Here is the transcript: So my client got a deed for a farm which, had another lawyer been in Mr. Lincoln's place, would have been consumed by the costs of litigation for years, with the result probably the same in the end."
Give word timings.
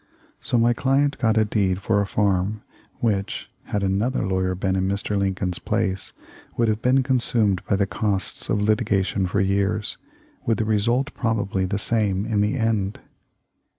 So 0.39 0.57
my 0.57 0.73
client 0.73 1.19
got 1.19 1.37
a 1.37 1.45
deed 1.45 1.79
for 1.79 2.01
a 2.01 2.07
farm 2.07 2.63
which, 3.01 3.51
had 3.65 3.83
another 3.83 4.25
lawyer 4.25 4.55
been 4.55 4.75
in 4.75 4.87
Mr. 4.87 5.15
Lincoln's 5.15 5.59
place, 5.59 6.11
would 6.57 6.67
have 6.69 6.81
been 6.81 7.03
consumed 7.03 7.63
by 7.69 7.75
the 7.75 7.85
costs 7.85 8.49
of 8.49 8.59
litigation 8.59 9.27
for 9.27 9.41
years, 9.41 9.99
with 10.43 10.57
the 10.57 10.65
result 10.65 11.13
probably 11.13 11.65
the 11.67 11.77
same 11.77 12.25
in 12.25 12.41
the 12.41 12.55
end." 12.57 12.99